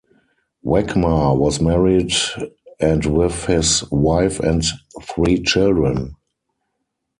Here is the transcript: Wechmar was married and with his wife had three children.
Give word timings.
Wechmar 0.65 1.37
was 1.37 1.61
married 1.61 2.11
and 2.79 3.05
with 3.05 3.45
his 3.45 3.83
wife 3.91 4.39
had 4.39 4.63
three 4.99 5.43
children. 5.43 6.15